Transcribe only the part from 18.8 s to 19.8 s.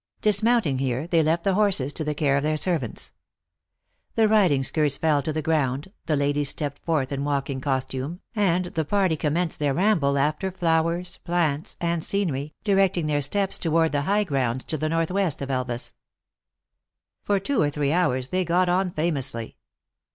famously.